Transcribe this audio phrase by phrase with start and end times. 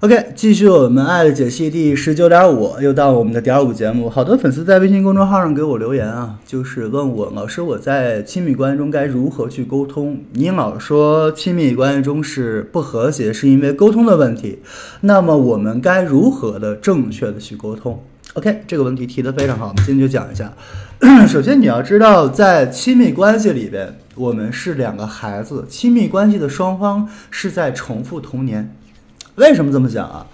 [0.00, 4.08] OK，继续我们爱的解析第十九点五，又到我们的点五节目。
[4.08, 10.20] 好多粉丝在微信公众号上给我留言啊，就是问我老师我在亲密关系中该如何去沟通？
[10.34, 14.60] 你老说亲密关系中是不和谐，是因为沟通的问题，
[15.00, 18.00] 那么我们该如何的正确的去沟通
[18.34, 20.52] ？OK，这个问题提的非常好，我们今天就讲一下。
[21.26, 28.72] 首先你要知道，在亲密关系里边，我们是两个孩子，亲密关系的双方是在重复童年。
[29.38, 30.26] 为什么这么讲啊？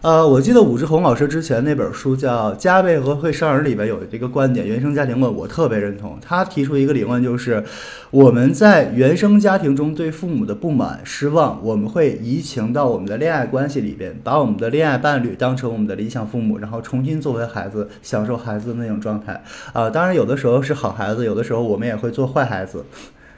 [0.00, 6.16] 呃，我记得武志红老师之前那本书叫《加倍和会伤人》里边有一个观点，原生家庭论，我特别认同。
[6.22, 7.62] 他提出一个理论，就是
[8.10, 19.42] 我们在原生家庭中对父母的不满、失望，我们会移情到我们的恋爱关系里边，把我们的恋爱伴侣当成我们的理想父母，然后重新作为孩子，享受孩子的那种状态。
[19.72, 22.84] 啊，当然有的时候是好孩子，有的时候我们也会做坏孩子。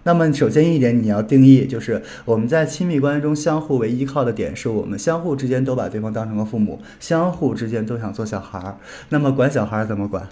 [0.08, 8.78] 那么，首先一点，你要定义，就是我们在亲密关系中相互为依靠的点，是我们相互之间都把对方当成了父母，相互之间都想做小孩儿。
[9.10, 10.26] 那么管小孩儿怎么管？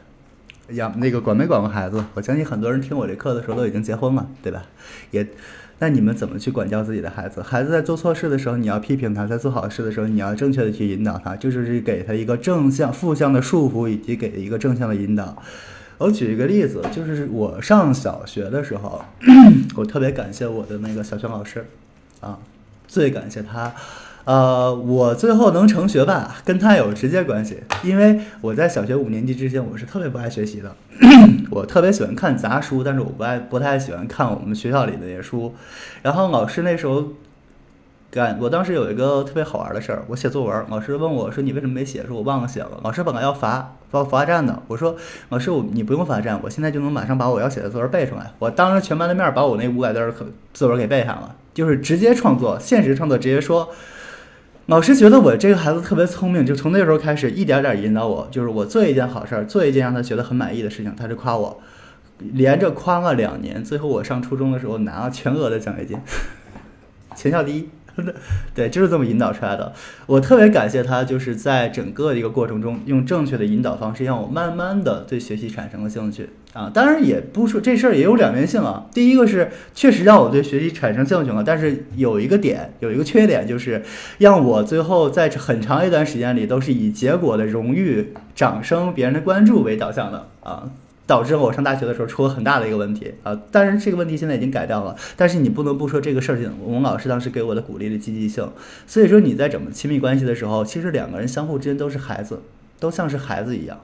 [0.70, 2.02] 养那个管没管过孩子？
[2.14, 4.62] 我相信很多人听我这课的时候都已经结婚了，对吧？
[5.10, 5.28] 也，
[5.80, 7.42] 那你们怎么去管教自己的孩子？
[7.42, 15.36] 孩子在做错事的时候，你要批评他；在做好事的时候，你要正确的去引导他，就是给他一个正向、负向的束缚，以及给一个正向的引导。
[15.98, 19.02] 我举一个例子，就是我上小学的时候，
[19.76, 21.64] 我特别感谢我的那个小学老师，
[22.20, 22.38] 啊，
[22.86, 23.72] 最感谢他，
[24.24, 30.76] 呃，我最后能成学霸跟他有直接关系，因为我在小学五年级之前，我是特别不爱学习的，
[31.50, 35.54] 我特别喜欢看杂书，但是我不爱不太喜欢看我们学校里的那些书，
[36.02, 37.12] 然后老师那时候。
[38.10, 42.04] 干，我当时有一个特别好玩的事儿，我写作文，老师问我说你为什么没写？
[42.06, 42.80] 说我忘了写了。
[42.82, 44.96] 老师本来要罚罚罚站的，我说
[45.28, 48.32] 老师我你不用罚站，我现在就能马上把我要写的作文背出来。
[48.38, 50.14] 我当着全班的面把我那五百字儿
[50.54, 53.68] 作文给背上了，就是直接创作，现实创作，直接说。
[54.66, 61.60] 老师觉得我这个孩子特别聪明，就从那时候开始一点点引导我，就是我做一件好事儿，做一件让他觉得很满意的事情，他就夸我，
[62.18, 65.96] 连着夸了两年，最后我上初中的时候拿了全额的奖学金，
[67.14, 67.68] 全校第一。
[68.54, 69.72] 对，就是这么引导出来的。
[70.06, 76.70] 我特别感谢他，就是在整个一个过程中，用正确的引导方式，让我慢慢的对学习产生了兴趣啊。
[76.72, 78.86] 当然，也不说这事儿也有两面性啊。
[78.92, 83.82] 第一个是确实让我对学习产生兴趣了，但是有一个点，有一个缺点，就是
[84.18, 90.70] 让我最后在很长一段时间里都是以结果的荣誉、掌声、别人的关注为导向的啊。
[91.06, 93.40] 导致我上大学的时候出了很大的一个问题啊！
[93.52, 94.96] 但是这个问题现在已经改掉了。
[95.16, 98.50] 但是你不能不说这个事情，我们老师当时给我的鼓励的积极性。
[98.86, 102.42] 所以说你在整个亲密关系的时候，其实两个人相互之间都是孩子，
[102.80, 103.80] 都像是孩子一样。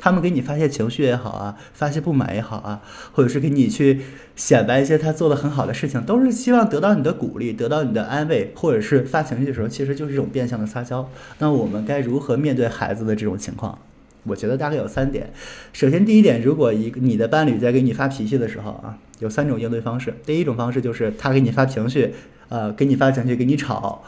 [0.00, 2.80] 他们给你发泄情绪也好啊，发泄不满也好啊，
[3.12, 4.00] 或者是给你去
[4.36, 11.08] 显摆一些他做的很好的事情，都是希望得到你的鼓励，得到你的安慰，或者是发情绪的时候，其实就是一种变相的撒娇。
[11.38, 13.76] 那我们该如何面对孩子的这种情况？
[14.28, 15.30] 我觉得大概有三点。
[15.72, 20.14] 首先，第一点，如果一个你的伴侣在给你发脾气的时候啊，有三种应对方式。
[20.24, 22.12] 第一种方式就是他给你发情绪，
[22.48, 24.02] 呃，给你发情绪，给你吵。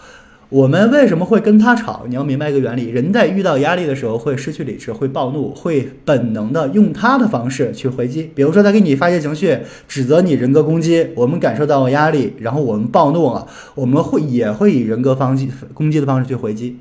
[0.49, 2.07] 我们为什么会跟他吵？
[2.09, 8.33] 你要明白一个原理：人在遇到压力的时候会失去理智，会暴怒，会本能的用他的方式去回击。
[8.35, 11.07] 比如说，他给你发泄情绪，指责你，人格攻击。
[11.15, 16.79] 我们感受到了压力，然后我们暴怒了，我们会也会以人格方击攻击的方式去回击。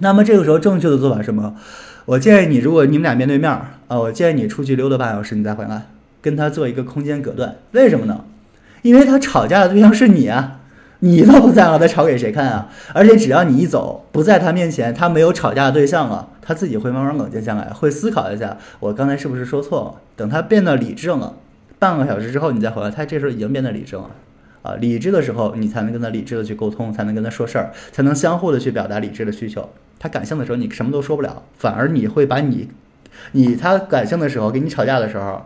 [0.00, 1.54] 那么这个时候，正确的做法是什么？
[2.04, 5.88] 我建议你，如果你们俩面对面儿啊，我建议你出去溜达半小时，你再回来，
[6.22, 7.56] 跟他做一个空间隔断。
[7.72, 8.24] 为什么呢？
[8.82, 10.60] 因为他吵架的对象是你啊，
[11.00, 12.68] 你都不在了，他吵给谁看啊？
[12.94, 20.00] 而且只要你一走，不在他面前，他没有吵架的对象了，他自己会慢慢冷静下来，会思考一下，我刚才是不是说错了？
[20.16, 21.34] 等他变得理智了，
[21.78, 24.08] 半个小时之后你再回来，他这时候已经变得理智了
[24.62, 24.74] 啊。
[24.76, 29.68] 理智的时候，你才能跟他理智的去沟通，才能跟他说事儿，才能相互的去表达理智的需求。
[29.98, 32.68] 他感性的时候，你什么都说不了，反而你会把你，
[33.32, 35.44] 你他感性的时候跟你吵架的时候，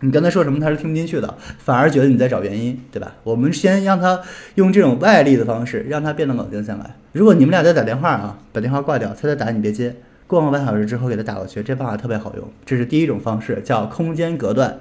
[0.00, 3.14] 你跟他说什么他是听不进去的，反而觉得你在找原因，对吧？
[3.22, 4.20] 我们先让他
[4.56, 6.94] 用这种外力的方式，让他变得冷静下来。
[7.12, 9.94] 如果你们俩在打电话啊，把电话挂掉，他在打你别接，
[10.26, 12.48] 过个半小时之后给他打过去，这方法特别好用。
[12.64, 14.78] 这是第一种方式，叫空间隔断。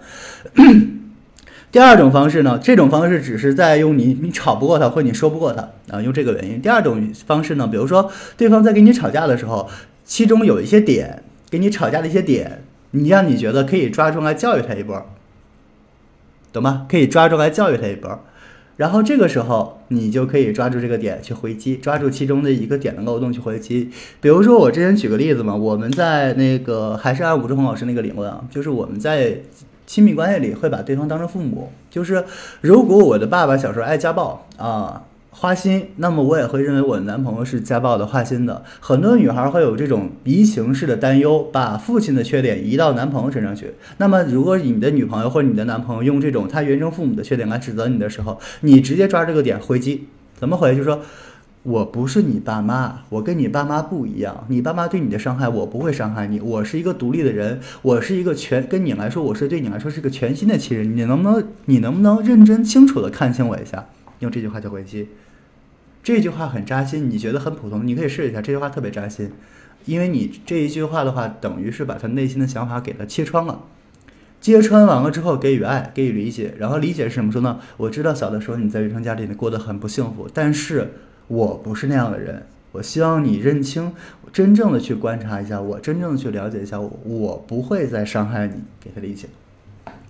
[1.71, 2.59] 第二种方式呢？
[2.61, 6.61] 这种方式只是在用你，你吵不过他，或你说不过他啊，用这个原因。
[6.61, 9.69] 第二种方式呢，比如说对方在跟你吵架的时候，
[10.03, 15.01] 其中有一些点，跟你吵架的一些点，你让你觉得可以抓住来教育他一波，
[16.51, 16.85] 懂吗？
[16.89, 18.19] 可以抓住来教育他一波，
[18.75, 23.89] 然后这个时候你就可以抓住这个点去回击，抓住其中的一个点的漏洞去回击。
[24.19, 29.37] 比如说我之前举个例子嘛，我们在那个还是按武志红老师那个理论啊，就是我们在。
[29.91, 32.23] 亲密关系里会把对方当成父母，就是
[32.61, 38.63] 如果我的爸爸小时候爱家暴啊，花心，那么我也会认为我的男朋友是家暴的、花心的。
[38.79, 43.73] 很多女孩会有这种移情式的担忧，把父亲的缺点移到男朋友身上去。
[43.97, 50.07] 那么，如果你的女朋友或者你的男朋友用这种他原生父母的缺点来指责你的时候，你直接抓这个点回击，
[50.39, 50.71] 怎么回？
[50.71, 51.01] 就是说
[51.63, 60.97] 我不是你爸妈，我跟你爸妈不一样，你爸妈对你的伤害我不会伤害你，我是一个独立的人，我是一个全跟你来说，我是对你来说是个全新的亲人。
[60.97, 63.85] 你能不能你能不能认真清楚的看清我一下？
[64.19, 65.09] 用这句话就回击。
[66.01, 68.41] 这句话很扎心，你觉得很普通，你可以试一下。
[68.41, 69.31] 这句话特别扎心，
[69.85, 73.61] 因为你这一句话的话，等于是把他内心的想法给他切穿了。
[74.39, 77.59] 揭穿完了之后，给予爱，给予理解，然后理解是什么说呢？
[77.77, 80.93] 我知道小的时候你在原生家里面过得很不幸福，但是
[81.31, 82.43] 我不是那样的人。
[82.73, 83.93] 我希望你认清，
[84.33, 89.27] 真正的去观察一下我，真正的去了解一下我，我不会再伤害你，给他理解。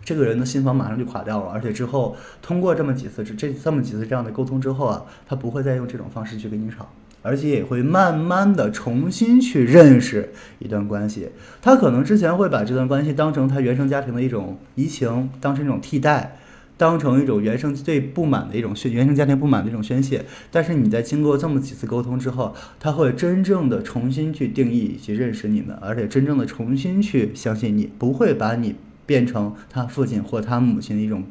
[0.03, 6.89] 这个人的心房马上就垮掉了，而且之后通过这么几次这这这么几次这样的沟通之后啊，他不会再用这种方式去跟你吵，
[7.21, 11.29] 而且也会慢慢的重新去认识一段关系。
[11.61, 16.37] 他可能之前会把这段关系当成他原生家庭的一种移情，当成一种替代，
[16.81, 20.25] 当成一种原生最不满的一种宣原生家庭不满的一种宣泄。
[20.49, 28.75] 但是你在经过这么几次沟通之后，他会真正的重新去定义以及认识你们，而且真正的重新去相信你，不会把你。
[29.03, 31.23] 变成他父亲或他母亲的一种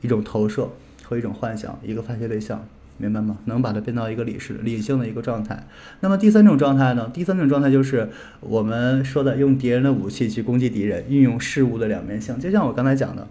[0.00, 0.70] 一种投射
[1.02, 2.66] 和一种幻想，一个发泄对象，
[2.98, 3.38] 明白吗？
[3.46, 5.66] 能把它变到一个理事理性的一个状态。
[6.00, 7.10] 那么第三种状态呢？
[7.14, 8.10] 第三种状态就是
[8.40, 12.38] 我们说的用敌人的武器去攻击敌人，运用事物的两面性。
[12.38, 13.26] 就像我刚才讲的，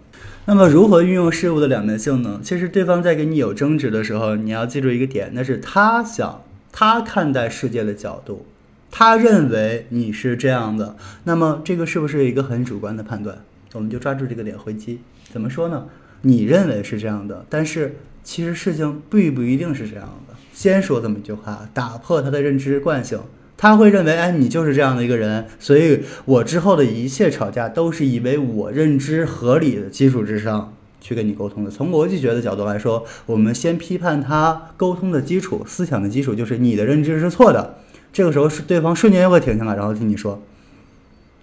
[0.46, 2.40] 那么如何运用事物的两面性呢？
[2.42, 6.42] 其实对方在跟你有争执的时候，你要记住一个点，那是他想
[6.72, 8.46] 他看待世界的角度。
[8.90, 13.36] 他认为你是这样的，那么这个是不是一个很主观的判断？
[13.74, 15.00] 我们就抓住这个点回击。
[15.30, 15.84] 怎么说呢？
[16.22, 17.96] 你认为是这样的，但是
[18.28, 20.34] 其实事情并不一定是这样的。
[20.52, 23.18] 先说这么一句话，打破他的认知惯性。
[23.56, 31.70] 他会认为，哎，你就是这样的一个人，所以我之后的一切吵架都是以为我认知合理的基础之上去跟你沟通的。
[31.70, 37.78] 从逻辑学的角度来说，我们先批判他沟通的基础、思想的基础，就是你的认知是错的。
[38.12, 40.42] 这个时候是对方瞬间就会停下来，然后听你说，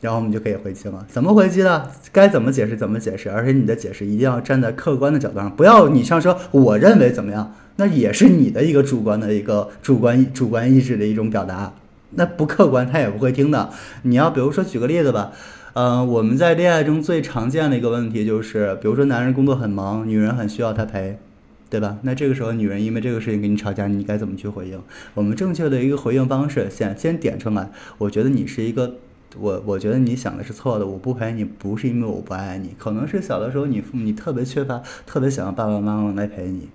[0.01, 1.05] 然后我们就可以回击了。
[1.09, 1.89] 怎么回击呢？
[2.11, 11.73] 该怎么解释怎么解释，而且你的解释一定要站在客观的角度上，不要你上说我认为怎么样，那也是你的一个主观的一个主观主观意志的一种表达，
[12.11, 13.69] 那不客观他也不会听的。
[14.03, 15.31] 你要比如说举个例子吧，
[15.73, 21.17] 嗯，我们在恋爱中最常见的一个问题就是，比如说男人工作很忙，女人很需要他陪。
[21.67, 21.97] 对吧？
[22.03, 24.79] 那这个时候，女人因为这个事情跟你吵架，你该怎么去回应？
[25.15, 27.69] 我们正确的一个回应方式，先先点出来。
[27.97, 28.93] 我觉得你是一个，
[29.39, 30.85] 我我觉得你想的是错的。
[30.85, 36.69] 我不陪你，不是因为我不爱你，可能是小的时候你父母你特别缺乏，特别想要爸爸妈妈来陪你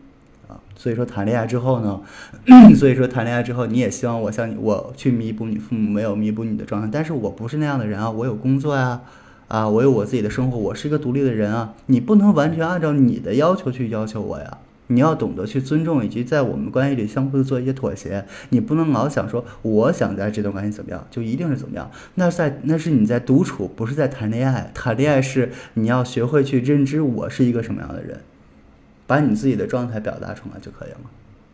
[0.48, 0.60] 啊。
[0.76, 2.00] 所以说谈恋爱之后呢，
[2.76, 6.88] 所以说谈恋爱之后，你也希望我像你，我去弥补你父母没有弥补你的状态。
[6.92, 9.00] 但是我不是那样的人啊，我有工作呀，
[9.48, 11.74] 啊，我有我自己的生活，我是一个独立的人啊。
[11.86, 14.58] 你不能完全按照你的要求去要求我呀。
[14.90, 18.24] 你要懂得去尊重，以及在我们关系里相互的做一些妥协。
[18.48, 21.88] 你不能老想说，我想在这段关系怎么样，就一定是怎么样。
[22.16, 24.70] 那在那是你在独处，不是在谈恋爱。
[24.74, 28.20] 谈恋爱是你要学会去认知我是一个什么样的人，
[29.06, 30.98] 把你自己的状态表达出来就可以了。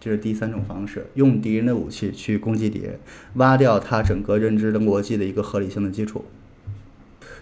[0.00, 2.98] 这是第三种方式，用敌人的武器去攻击敌人，
[3.34, 6.25] 挖掉他整个认知的逻辑的一个合理性的基础。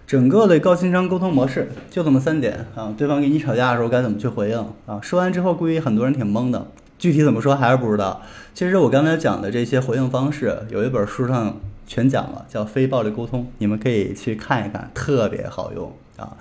[0.06, 5.00] 整个的高情商沟通模式就这么三点啊，对方跟你吵架的时候该怎么去回应啊？
[5.00, 6.66] 说完之后，估计很多人挺懵的，
[6.98, 8.20] 具体怎么说还是不知道。
[8.52, 16.36] 其实我刚才讲的这些回应方式，有一本书上全讲了，叫《非暴力沟通》，你们可以去看一看，特别好用啊。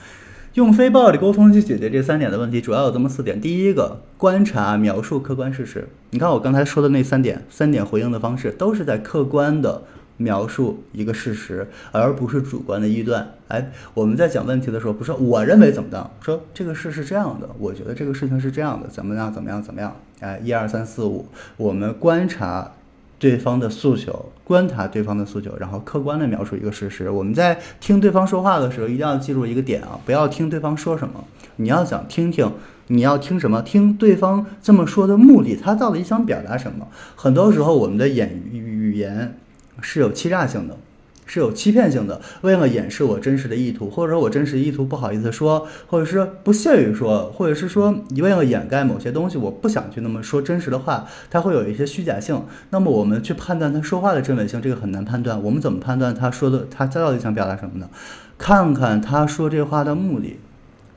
[0.56, 3.42] 用非暴力沟通去解决这三点的问题，主要有这么四点。
[3.42, 5.88] 第一个，观察、描述客观事实。
[6.12, 9.82] 你看我刚才说的那三点，三点回应的方式都是在客观的。
[10.18, 13.28] 描述一个事实，而不是主观的臆断。
[13.48, 19.96] 哎，我们在讲问题的时候，不是我认为怎么的，说这个事是这样的，我觉得这个事情是这样的，怎么样，怎么样，怎么样？
[20.20, 21.28] 哎，一二三四五，
[21.58, 22.72] 我们观察
[23.20, 27.10] 对方的诉求，观察对方的诉求，然后客观的描述一个事实。
[27.10, 31.24] 我们在听对方说话的时候，一定要记住一个点啊，不要听对方说什么，
[31.58, 32.52] 你要想听听，
[32.88, 33.62] 你要听什么？
[33.62, 36.88] 听对方这么说的目的，他到底想表达什么？
[37.16, 39.38] 很多时候，我们的眼语言。
[39.84, 40.78] 是有欺诈性的，
[41.26, 42.20] 是有欺骗性的。
[42.42, 52.42] 为了掩饰我真实的意图，或者说我真实意图不好意思说，或者是不屑于说，或者是说你为了掩盖某些东西，我不想去那么说真实的话，它会有一些虚假性。
[52.70, 55.42] 那么我们去判断他说话的真伪性，这个很难判断。
[55.44, 57.90] 我们怎么判断他说的他到底想表达什么呢？
[58.38, 60.38] 看看他说这话的目的。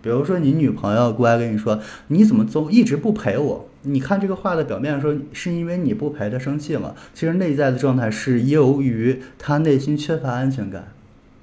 [0.02, 3.68] 比如说你女朋友过来跟你说，你怎么总一直不陪我？
[3.86, 6.94] 你看这个话的表面说是因为你不陪他生气吗？
[7.14, 10.88] 其实内在的状态是由于他内心缺乏安全感，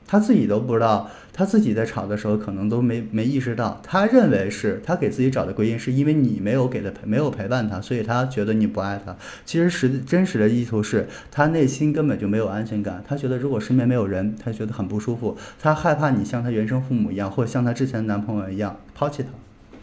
[0.06, 9.16] 他自己都不知道，他自己在吵的时候可能都没没意识到，他认为是他给自己找的归因是因为你没有给他陪，没有陪伴他，所以他觉得你不爱他。
[9.46, 19.30] 其实实真实的意图是他内心根本就没有安全感，他觉得如果身边没有人，他觉得很不舒服，他害怕你像他原生父母一样，或者像他之前男朋友一样抛弃他。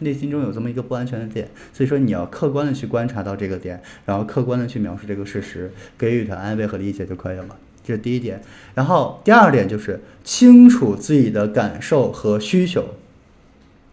[0.01, 7.55] 内心中有这么一个不安全的点，所以说你要客观的去观察到这个点，然后客观的去描述这个事实，给予他安慰和理解就可以了。
[7.83, 8.41] 这是第一点。
[8.73, 12.83] 然后第二点就是清楚自己的感受和需求，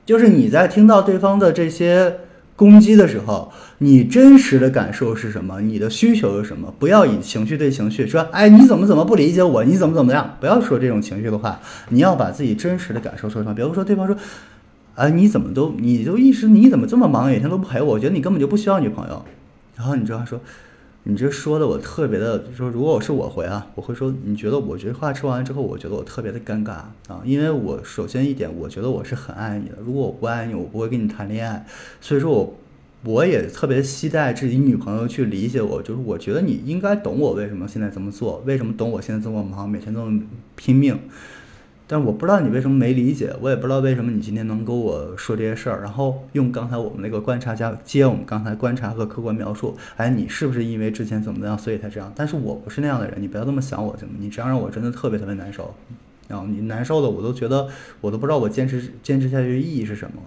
[0.06, 2.20] 就是你在听到对方的这些
[2.56, 5.60] 攻击的时候，你真实的感受是什么？
[5.60, 6.74] 你的需求是什么？
[6.78, 9.62] 不要以情绪对情绪说，哎，你怎么怎么不理解我？
[9.64, 10.36] 你怎么怎么样？
[10.40, 11.60] 不要说这种情绪的话，
[11.90, 13.54] 你要把自己真实的感受说出来。
[13.54, 14.16] 比如说对方说。
[14.98, 17.94] 啊，你怎么都，你就一直你怎么这么忙，每天都不陪我？
[17.94, 19.24] 我觉得你根本就不需要女朋友。
[19.76, 20.40] 然后你知道说，
[21.04, 26.72] 你这说的我特别的，就说如果我是我回啊，我会说，你觉得我这话说完之后，我觉得我特别的尴尬
[27.06, 31.64] 啊，因为我首先一点，我觉得我是很爱你的，如果我不爱你，我不会跟你谈恋爱。
[32.00, 32.56] 所以说我
[33.04, 40.20] 我也特别期待自己女朋友去理解我，就是我觉得你应该懂我为什么现在这么做，为什么懂我现在这么忙，每天这么
[40.56, 40.98] 拼命。
[41.90, 52.12] 但我不知道你为什么没理解，我也不知道为什么你今天能跟我说这些事儿，然后用刚才我们那个观察加接我们刚才观察和客观描述，哎，你是不是因为之前怎么样，所以才这样？
[52.14, 54.14] 但是我不是那样的人，你不要这么想我行吗？
[54.20, 55.74] 你这样让我真的特别特别难受，
[56.28, 57.66] 然后你难受的我都觉得
[58.02, 60.22] 我都不知道我坚持坚持下去的意义是什么。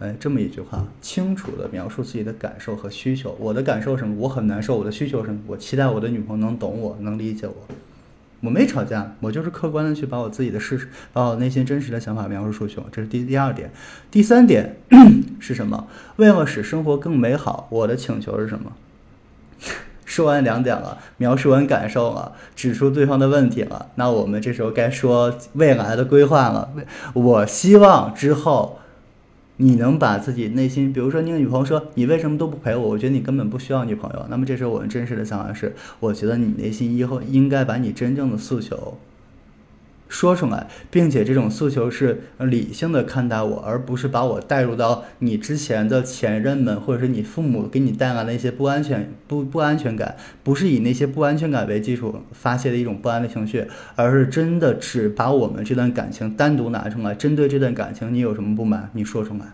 [0.00, 3.34] 哎，这么一句话，清楚的描述自己的感受和需求。
[3.40, 4.14] 我的感受什么？
[4.18, 4.76] 我很难受。
[4.76, 5.40] 我的需求什么？
[5.46, 7.54] 我期待我的女朋友能懂我，能理解我。
[8.44, 12.78] 我没吵架，我就是客观的去把我自己的事实，把我内心真实的想法描述出去。
[12.92, 13.70] 这是第第二点，
[14.10, 14.76] 第三点
[15.40, 15.86] 是什么？
[16.16, 18.72] 为了使生活更美好，我的请求是什么？
[20.04, 26.70] 说完两点了，描述完感受了，指出对方的问题了，那我们这时候该说未来的规划了。
[27.14, 28.78] 我希望之后。
[29.56, 32.88] 你能把自己内心，比如说你的女朋友说你为什么都不陪我？
[32.88, 34.26] 我觉得你根本不需要女朋友。
[34.28, 38.98] 那么这时候我们真实的想法是，我觉得你内心以后应该把你真正的诉求。
[40.14, 53.66] 说出来，并且这种诉求是理性的看待我，而不是把我带入到你之前的前任们，或者是你父母给你带来的一些不安全、不不安全感，不是以那些不安全感为基础发泄的一种不安的情绪，
[53.96, 59.46] 而是真的只把我们这段感情单独拿出来，针对这段感情，你有什么不满，你说出来，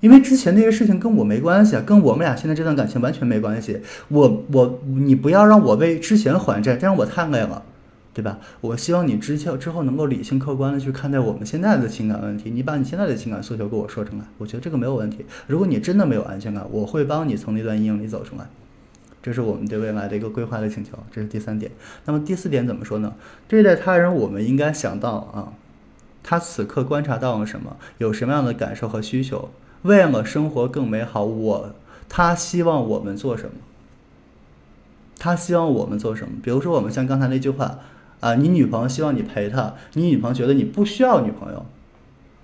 [0.00, 3.78] 因为之前那些事情跟我没关系，跟我们俩现在这段感情完全没关系。
[4.08, 7.62] 我我你不要让我为之前还债，这样我太累了。
[8.14, 8.38] 对吧？
[8.60, 12.50] 我希望你之后之后能够理性客观的去看待我们现在的情感问题。
[12.50, 15.24] 你把你现在的情感诉求给我说出来，我觉得这个没有问题。
[15.46, 18.48] 如果你真的没有安全感，我会帮你从那段阴影里走出来。
[19.22, 21.70] 这是我们对未来的一个规划的请求，这是第三点。
[22.06, 23.14] 那么第四点怎么说呢？
[23.46, 25.52] 对待他人，我们应该想到啊，
[26.24, 29.50] 他此刻观察到了什么，有什么样的感受和需求，
[29.82, 31.74] 为了生活更美好，我
[32.08, 33.52] 他希望我们做什么？
[35.18, 36.38] 他希望我们做什么？
[36.42, 37.78] 比如说，我们像刚才那句话。
[38.20, 41.64] 啊，你女朋友希望你陪她，你女朋友觉得你不需要女朋友，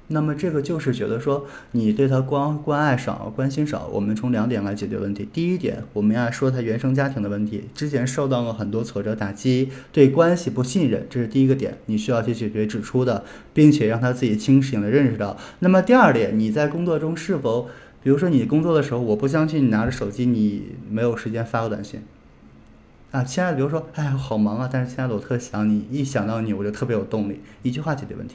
[0.09, 3.89] 那么这个就是觉得说你对她关关爱少，关心少。
[3.93, 5.29] 我们从两点来解决问题。
[5.33, 15.37] 第一点，我们要说她原生家庭的问题，之前受到了很多挫折打击，对关系不信任，这是第一个点，你需要去解决指出的，并且让她自己清醒的认识到。
[15.59, 17.69] 那么第二点，你在工作中是否，
[18.03, 22.01] 比如说你工作的时候，我不相信你拿着手机你没有时间发个短信。
[23.15, 28.35] 啊，亲爱的，比如说，哎呀，好忙啊，但是亲爱的，我特想你，一想到你，我就特别有动力，一句话解决问题。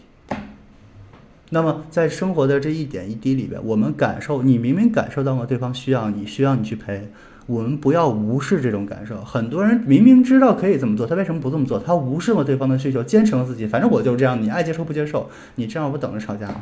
[1.50, 7.12] 那么，在生活的这一点一滴里边，我们感受，你明明感受到了对方需要你，需要你去陪，
[7.46, 9.22] 我们不要无视这种感受。
[9.22, 11.78] 很多人明明知道可以这么做，他为什么不这么做？
[11.78, 16.62] 他无视了对方的需求，坚持了自己，反正我就是这样，你爱接受不接受，你这样不等着吵架吗？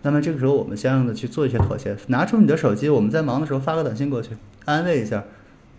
[0.00, 4.30] 那么这个时候，我们相应的去做一些妥协，拿出你的手机，我们在忙的时候发个短信过去，
[4.64, 5.24] 安慰一下，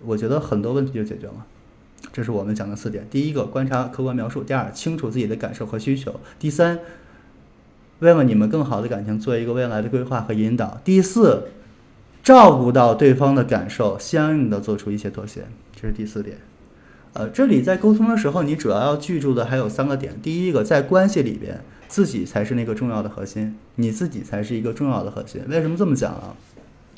[0.06, 1.34] 我觉得很多问题就解决了。
[2.16, 6.80] 这是我们讲的四点：第一个，观察客观描述；第二，清楚自己的感受和需求；第三，
[8.00, 11.50] 为了你们更好的感情做一个未来的规划和引导；第四，
[12.24, 15.44] 照顾到对方的感受，相应的做出一些妥协。
[15.76, 16.38] 这是第四点。
[17.12, 25.42] 呃，这里在沟通的时候，你主要要记住的还有三个点：第一个，在关系里边，自己才是那个重要的核心，你自己才是一个重要的核心。
[25.50, 26.34] 为什么这么讲啊？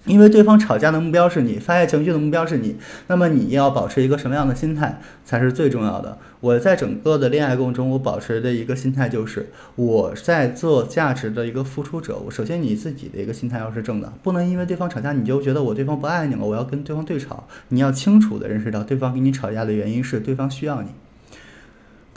[0.07, 2.75] 因为对方吵架的目标是你，发泄情绪的目标是你，
[3.07, 6.17] 那么你要保持一个什么样的心态才是最重要的？
[6.39, 12.17] 我在整个的恋爱过程中，我保持的一个心态就是我在做价值的一个付出者。
[12.25, 17.47] 我首先你自己的一个心态要是正的，不能因为对方吵架你就觉得我对方不爱你了，我要跟对方对吵。
[17.69, 20.89] 你要清楚的认识到，对方跟你吵架的原因是对方需要你。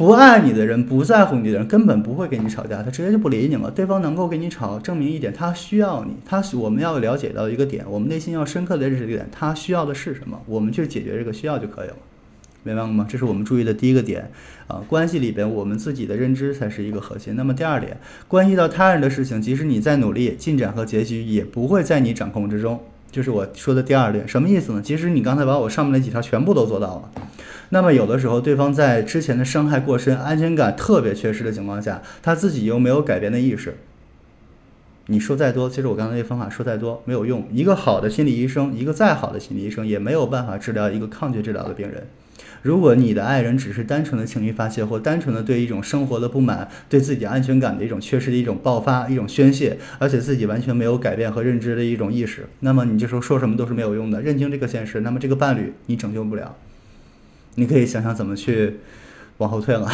[0.01, 3.71] 不爱你的人，不在乎你的人，根本不会跟你吵架，他直接就不理你了。
[3.71, 6.13] 对方能够跟你吵，证明一点，他需要你。
[6.25, 11.97] 他我们要了解到一个点，我们内心要深刻的认识一点，他需要的是什么，我们去解决这个需要就可以了，
[12.63, 13.07] 明白了吗？
[13.07, 14.31] 这是我们注意的第一个点
[14.69, 14.83] 啊。
[14.89, 17.37] 关系里边，我们自己的认知才是一个核心。
[17.37, 22.81] 那么第二点，关系到他人的事情，即使你再努力，进展和结局也不会在你掌控之中。
[23.11, 24.81] 就是我说的第二点，什么意思呢？
[24.83, 27.11] 其实你刚才把我上面那几条全部都做到了。
[27.71, 33.77] 那么有的时候，对方在之前的伤害过深、安全感特别缺失的情况下，他自己又没有改变的意识。
[35.07, 37.47] 你说再多，其实我刚才那方法说再多没有用。
[37.53, 42.07] 一个好的心理医生，一个再好的心理医生，也没有办法治疗一个抗拒治疗的病人。
[42.63, 54.21] 如果你的爱人只是单纯的情绪发泄，或单纯的对一种生活的不满、对自己安全感的一种缺失的一种爆发、一种宣泄，而且自己完全没有改变和认知的一种意识，那么你这时候说什么都是没有用的。
[54.21, 56.57] 认清这个现实，那么这个伴侣你拯救不了。
[57.57, 58.77] 你可以想想怎么去
[59.39, 59.91] 往后退了，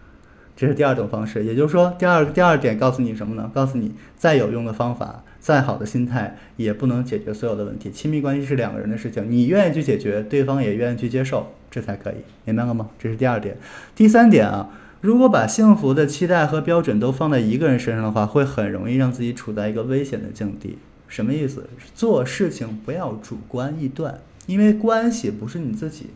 [0.56, 1.44] 这是第二种方式。
[1.44, 3.50] 也就是说，第二第二点告诉你什么呢？
[3.54, 7.90] 告诉你，再有用的方法，再好的心态，也不能解决所有的问题。
[7.90, 12.14] 亲密关系是两个人的事情，你愿意去解决，对方也愿意去接受，这才可以，
[12.46, 12.88] 明白了吗？
[12.98, 13.54] 这是第二点。
[13.94, 14.70] 第三点啊，
[15.02, 20.78] 如果把幸福的期待和标准都放在一个人身上的话，会很容易让自己处在一个危险的境地。
[21.06, 21.68] 什么意思？
[21.94, 26.06] 做事情不要主观臆断，因为关系不是你自己。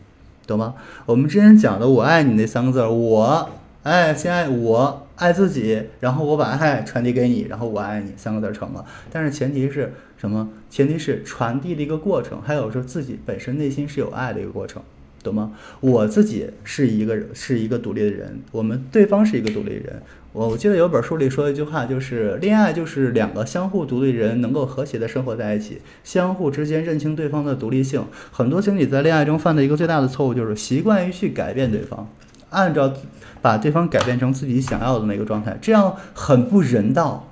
[0.47, 0.73] 懂吗？
[1.05, 3.47] 我们之前讲的“我爱你”那三个字儿，我
[3.83, 8.83] 哎，亲爱，我爱自己，然后我把爱传递给你，然后我爱你，三个字儿成了。
[9.11, 10.49] 但是前提是什么？
[10.69, 14.81] 前提是传递的一个过程，还有说自己本身内心是有爱的一个过程，
[15.23, 15.51] 懂吗？
[15.79, 20.01] 我自己是一个，是一个独立的人，我们对方是一个独立人。
[20.33, 28.05] 我我记得有本书里说一句话，就是恋爱就是两个相互独立人能够和谐的生活在一起，相互之间认清对方的独立性。
[28.31, 32.07] 很多情侣在恋爱中犯的一个最大的错误就是习惯于去改变对方，
[32.49, 32.93] 按照
[33.41, 37.30] 把对方改变成自己想要的那个状态，这样很不人道，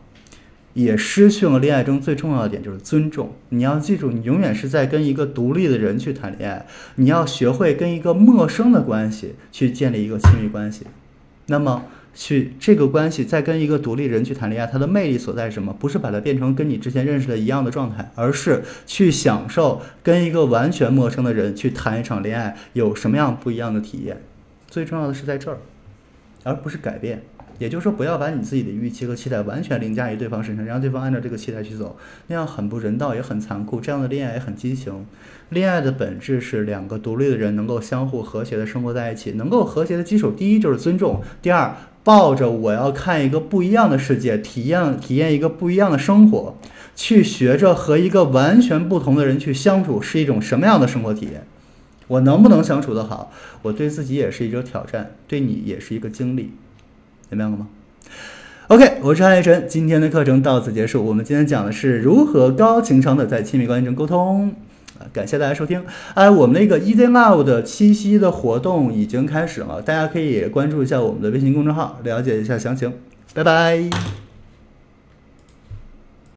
[0.84, 3.34] 也失去了恋爱中最重要的点，就是尊重。
[3.50, 6.66] 你要记住，你永远是在跟一个独立的人去谈恋爱，
[6.96, 10.86] 你要学会跟一个陌生的关系去建立一个亲密关系。
[11.48, 11.86] 那么。
[12.12, 15.72] 去这个关系，再跟一个独立人去谈恋爱，它的魅力所在是什么？
[15.80, 24.22] 不是把它变成跟你之前认识的一样的状态，而是去享受跟一个完全陌生的人去谈一场恋爱有什么样不一样的体验。
[24.68, 25.60] 最重要的是在这儿，
[26.44, 27.22] 而不是改变。
[27.60, 31.96] 也就是说，不要把你自己的预期和期待完全凌驾于对方身上，让对方按照这个期待去走，
[32.26, 33.80] 那样很不人道，也很残酷。
[33.80, 35.06] 这样的恋爱也很畸形。
[35.50, 41.76] 恋爱的本质是两个独立的人能够相互和谐的生活在一起，能够和谐的基础，第一就是尊重，第二。
[42.02, 46.58] 抱着我要看一个不一样的世界，体验体验一个不一样的生活，
[46.96, 51.46] 去学着和一个完全不同的人去相处，是一种什么样的生活体验？
[52.08, 53.32] 我能不能相处得好？
[53.62, 56.54] 我对自己也是一种挑战，对你也是一个经历，
[57.30, 57.68] 明白了吗
[58.68, 61.06] ？OK，我是爱神，今天的课程到此结束。
[61.06, 64.50] 我们今天讲的是如何高情商的在亲密关系中沟通。
[64.98, 65.82] 啊感谢大家收听，
[66.14, 72.92] 哎，我们那个 Easy Love 的七夕的活动已经开始了，大家可以关注一下我们的微信公众号，了解一下详情。
[73.34, 74.29] 拜拜。